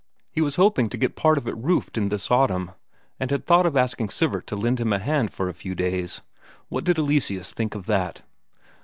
He 0.31 0.41
was 0.41 0.55
hoping 0.55 0.89
to 0.89 0.97
get 0.97 1.15
part 1.15 1.37
of 1.37 1.47
it 1.47 1.55
roofed 1.55 1.95
in 1.95 2.09
this 2.09 2.31
autumn, 2.31 2.71
and 3.19 3.29
had 3.29 3.45
thought 3.45 3.67
of 3.67 3.77
asking 3.77 4.09
Sivert 4.09 4.47
to 4.47 4.55
lend 4.55 4.79
him 4.79 4.91
a 4.91 4.97
hand 4.97 5.31
for 5.31 5.47
a 5.47 5.53
few 5.53 5.75
days 5.75 6.21
what 6.69 6.83
did 6.85 6.97
Eleseus 6.97 7.53
think 7.53 7.75
of 7.75 7.85
that? 7.85 8.23